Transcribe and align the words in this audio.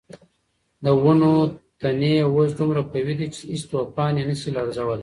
د 0.83 0.85
ونو 1.03 1.33
تنې 1.81 2.13
اوس 2.27 2.49
دومره 2.59 2.81
قوي 2.93 3.13
دي 3.19 3.27
چې 3.35 3.41
هیڅ 3.51 3.63
طوفان 3.71 4.13
یې 4.19 4.23
نه 4.29 4.35
شي 4.39 4.49
لړزولی. 4.55 4.99